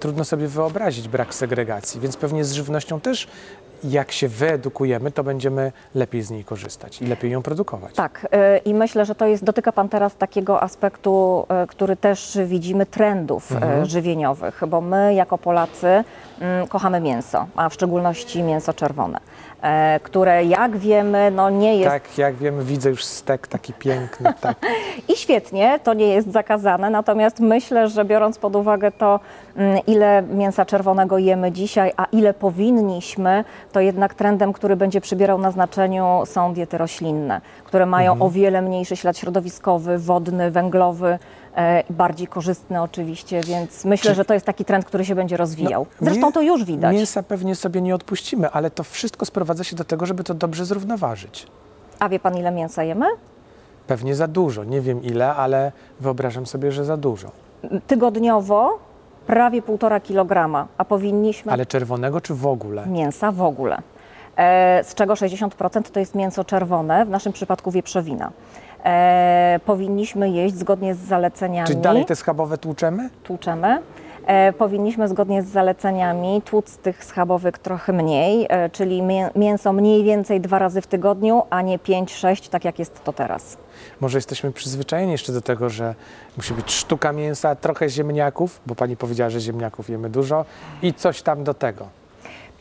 trudno 0.00 0.24
sobie 0.24 0.48
wyobrazić 0.48 1.08
brak 1.08 1.34
segregacji, 1.34 2.00
więc 2.00 2.16
pewnie 2.16 2.44
z 2.44 2.52
żywnością 2.52 3.00
też 3.00 3.28
jak 3.84 4.12
się 4.12 4.28
wyedukujemy, 4.28 5.10
to 5.12 5.24
będziemy 5.24 5.72
lepiej 5.94 6.22
z 6.22 6.30
niej 6.30 6.44
korzystać 6.44 7.02
i 7.02 7.06
lepiej 7.06 7.30
ją 7.30 7.42
produkować. 7.42 7.94
Tak, 7.94 8.26
e, 8.32 8.58
i 8.58 8.74
myślę, 8.74 9.04
że 9.06 9.14
to 9.14 9.26
jest, 9.26 9.44
dotyka 9.44 9.72
Pan 9.72 9.88
teraz 9.88 10.16
takiego 10.16 10.62
aspektu, 10.62 11.46
e, 11.48 11.66
który 11.66 11.96
też 11.96 12.38
widzimy, 12.46 12.86
trendów 12.86 13.52
e, 13.52 13.54
Mhm. 13.56 13.86
żywieniowych, 13.86 14.62
bo 14.68 14.80
my 14.80 15.14
jako 15.14 15.38
Polacy 15.38 16.04
mm, 16.40 16.66
kochamy 16.68 17.00
mięso, 17.00 17.46
a 17.56 17.68
w 17.68 17.74
szczególności 17.74 18.42
mięso 18.42 18.74
czerwone, 18.74 19.18
które 20.02 20.44
jak 20.44 20.76
wiemy, 20.76 21.30
no 21.30 21.50
nie 21.50 21.76
jest 21.76 21.90
Tak, 21.90 22.18
jak 22.18 22.34
wiemy, 22.34 22.64
widzę 22.64 22.90
już 22.90 23.04
stek 23.04 23.46
taki 23.48 23.72
piękny, 23.72 24.32
tak. 24.40 24.56
I 25.08 25.16
świetnie, 25.16 25.78
to 25.84 25.94
nie 25.94 26.06
jest 26.08 26.32
zakazane, 26.32 26.90
natomiast 26.90 27.40
myślę, 27.40 27.88
że 27.88 28.04
biorąc 28.04 28.38
pod 28.38 28.56
uwagę 28.56 28.92
to, 28.92 29.20
mm, 29.56 29.78
ile 29.86 30.22
mięsa 30.22 30.64
czerwonego 30.64 31.18
jemy 31.18 31.52
dzisiaj, 31.52 31.92
a 31.96 32.04
ile 32.12 32.34
powinniśmy, 32.34 33.44
to 33.72 33.80
jednak 33.80 34.14
trendem, 34.14 34.52
który 34.52 34.76
będzie 34.76 35.00
przybierał 35.00 35.38
na 35.38 35.50
znaczeniu 35.50 36.22
są 36.26 36.54
diety 36.54 36.78
roślinne, 36.78 37.40
które 37.64 37.86
mają 37.86 38.12
Mhm. 38.12 38.28
o 38.28 38.30
wiele 38.30 38.62
mniejszy 38.62 38.96
ślad 38.96 39.18
środowiskowy, 39.18 39.98
wodny, 39.98 40.50
węglowy. 40.50 41.18
E, 41.56 41.84
Bardziej 41.90 42.26
korzystny 42.26 42.82
oczywiście, 42.82 43.40
więc 43.40 43.84
myślę, 43.84 44.14
że 44.14 44.24
to 44.24 44.34
jest 44.34 44.46
taki 44.46 44.64
trend, 44.64 44.84
który 44.84 45.04
się 45.04 45.14
będzie 45.14 45.36
rozwijał. 45.36 45.86
No, 46.00 46.10
Zresztą 46.10 46.32
to 46.32 46.42
już 46.42 46.64
widać. 46.64 46.94
Mięsa 46.94 47.22
pewnie 47.22 47.54
sobie 47.54 47.80
nie 47.80 47.94
odpuścimy, 47.94 48.50
ale 48.50 48.70
to 48.70 48.82
wszystko 48.84 49.26
sprowadza 49.26 49.64
się 49.64 49.76
do 49.76 49.84
tego, 49.84 50.06
żeby 50.06 50.24
to 50.24 50.34
dobrze 50.34 50.64
zrównoważyć. 50.64 51.46
A 51.98 52.08
wie 52.08 52.18
pan, 52.20 52.36
ile 52.36 52.50
mięsa 52.50 52.82
jemy? 52.84 53.06
Pewnie 53.86 54.14
za 54.14 54.28
dużo, 54.28 54.64
nie 54.64 54.80
wiem 54.80 55.02
ile, 55.02 55.34
ale 55.34 55.72
wyobrażam 56.00 56.46
sobie, 56.46 56.72
że 56.72 56.84
za 56.84 56.96
dużo. 56.96 57.30
Tygodniowo 57.86 58.78
prawie 59.26 59.62
1,5 59.62 60.00
kg, 60.02 60.66
a 60.78 60.84
powinniśmy 60.84 61.52
Ale 61.52 61.66
czerwonego 61.66 62.20
czy 62.20 62.34
w 62.34 62.46
ogóle? 62.46 62.86
mięsa 62.86 63.32
w 63.32 63.42
ogóle. 63.42 63.78
E, 64.36 64.84
z 64.84 64.94
czego 64.94 65.14
60% 65.14 65.82
to 65.82 66.00
jest 66.00 66.14
mięso 66.14 66.44
czerwone, 66.44 67.06
w 67.06 67.08
naszym 67.10 67.32
przypadku 67.32 67.70
wieprzowina. 67.70 68.30
E, 68.86 69.60
powinniśmy 69.66 70.30
jeść 70.30 70.54
zgodnie 70.54 70.94
z 70.94 70.98
zaleceniami. 70.98 71.68
Czy 71.68 71.74
dalej 71.74 72.04
te 72.04 72.16
schabowe 72.16 72.58
tłuczemy? 72.58 73.10
tłuczemy. 73.24 73.78
E, 74.26 74.52
powinniśmy 74.52 75.08
zgodnie 75.08 75.42
z 75.42 75.48
zaleceniami 75.48 76.42
tłuc 76.44 76.76
tych 76.76 77.04
schabowych 77.04 77.58
trochę 77.58 77.92
mniej, 77.92 78.46
e, 78.48 78.70
czyli 78.70 79.02
mię- 79.02 79.30
mięso 79.36 79.72
mniej 79.72 80.04
więcej 80.04 80.40
dwa 80.40 80.58
razy 80.58 80.80
w 80.80 80.86
tygodniu, 80.86 81.42
a 81.50 81.62
nie 81.62 81.78
5-6, 81.78 82.48
tak 82.48 82.64
jak 82.64 82.78
jest 82.78 83.04
to 83.04 83.12
teraz. 83.12 83.56
Może 84.00 84.18
jesteśmy 84.18 84.52
przyzwyczajeni 84.52 85.12
jeszcze 85.12 85.32
do 85.32 85.40
tego, 85.40 85.70
że 85.70 85.94
musi 86.36 86.54
być 86.54 86.72
sztuka 86.72 87.12
mięsa, 87.12 87.54
trochę 87.54 87.88
ziemniaków, 87.88 88.60
bo 88.66 88.74
pani 88.74 88.96
powiedziała, 88.96 89.30
że 89.30 89.40
ziemniaków 89.40 89.88
jemy 89.90 90.10
dużo 90.10 90.44
i 90.82 90.94
coś 90.94 91.22
tam 91.22 91.44
do 91.44 91.54
tego. 91.54 91.86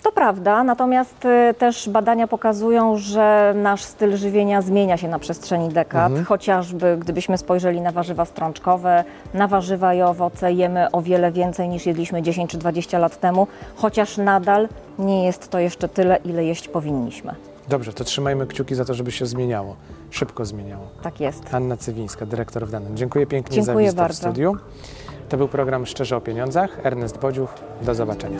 To 0.05 0.11
prawda, 0.11 0.63
natomiast 0.63 1.25
y, 1.25 1.53
też 1.53 1.89
badania 1.89 2.27
pokazują, 2.27 2.97
że 2.97 3.53
nasz 3.55 3.83
styl 3.83 4.17
żywienia 4.17 4.61
zmienia 4.61 4.97
się 4.97 5.07
na 5.07 5.19
przestrzeni 5.19 5.69
dekad. 5.69 6.11
Chociażby 6.27 6.97
gdybyśmy 6.99 7.37
spojrzeli 7.37 7.81
na 7.81 7.91
warzywa 7.91 8.25
strączkowe, 8.25 9.03
na 9.33 9.47
warzywa 9.47 9.93
i 9.93 10.01
owoce 10.01 10.53
jemy 10.53 10.91
o 10.91 11.01
wiele 11.01 11.31
więcej 11.31 11.69
niż 11.69 11.85
jedliśmy 11.85 12.21
10 12.21 12.51
czy 12.51 12.57
20 12.57 12.99
lat 12.99 13.19
temu, 13.19 13.47
chociaż 13.75 14.17
nadal 14.17 14.67
nie 14.99 15.25
jest 15.25 15.49
to 15.49 15.59
jeszcze 15.59 15.89
tyle, 15.89 16.15
ile 16.25 16.45
jeść 16.45 16.67
powinniśmy. 16.67 17.35
Dobrze, 17.69 17.93
to 17.93 18.03
trzymajmy 18.03 18.47
kciuki 18.47 18.75
za 18.75 18.85
to, 18.85 18.93
żeby 18.93 19.11
się 19.11 19.25
zmieniało. 19.25 19.75
Szybko 20.11 20.45
zmieniało. 20.45 20.87
Tak 21.01 21.19
jest. 21.19 21.53
Anna 21.53 21.77
Cywińska, 21.77 22.25
dyrektor 22.25 22.67
w 22.67 22.71
Danym. 22.71 22.97
Dziękuję 22.97 23.25
pięknie 23.25 23.63
za 23.63 23.65
Dziękuję 23.65 23.85
wizytę 23.85 24.09
w 24.09 24.15
studiu. 24.15 24.55
To 25.29 25.37
był 25.37 25.47
program 25.47 25.85
Szczerze 25.85 26.17
o 26.17 26.21
Pieniądzach. 26.21 26.79
Ernest 26.83 27.19
Bodziuch. 27.19 27.53
Do 27.81 27.95
zobaczenia. 27.95 28.39